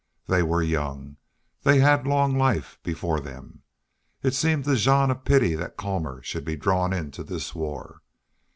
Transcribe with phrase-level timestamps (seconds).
[0.25, 1.17] They were young.
[1.61, 3.61] They had long life before them.
[4.23, 8.01] It seemed to Jean a pity that Colmor should be drawn into this war.